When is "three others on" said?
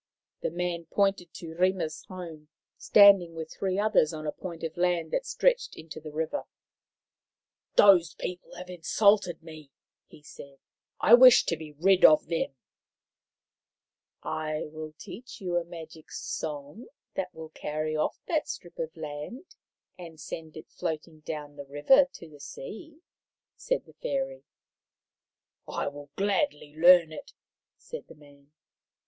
3.53-4.25